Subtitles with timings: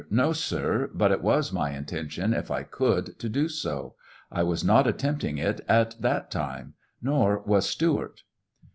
[0.09, 3.93] No, sir; but it was my intention, if I could, to do so.
[4.31, 8.23] I was not attempting it at that time, nor was Stewart.